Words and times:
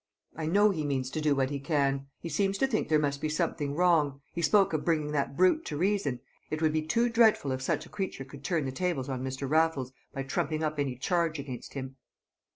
I 0.35 0.47
know 0.47 0.71
he 0.71 0.83
means 0.83 1.11
to 1.11 1.21
do 1.21 1.35
what 1.35 1.51
he 1.51 1.59
can. 1.59 2.07
He 2.19 2.27
seems 2.27 2.57
to 2.57 2.65
think 2.65 2.89
there 2.89 2.97
must 2.97 3.21
be 3.21 3.29
something 3.29 3.75
wrong; 3.75 4.21
he 4.33 4.41
spoke 4.41 4.73
of 4.73 4.83
bringing 4.83 5.11
that 5.11 5.37
brute 5.37 5.63
to 5.65 5.77
reason 5.77 6.15
if 6.15 6.19
not 6.19 6.21
to 6.21 6.23
justice. 6.23 6.47
It 6.49 6.61
would 6.63 6.73
be 6.73 6.81
too 6.87 7.09
dreadful 7.09 7.51
if 7.51 7.61
such 7.61 7.85
a 7.85 7.89
creature 7.89 8.25
could 8.25 8.43
turn 8.43 8.65
the 8.65 8.71
tables 8.71 9.09
on 9.09 9.23
Mr. 9.23 9.47
Raffles 9.47 9.93
by 10.11 10.23
trumping 10.23 10.63
up 10.63 10.79
any 10.79 10.95
charge 10.95 11.37
against 11.37 11.75
him!" 11.75 11.97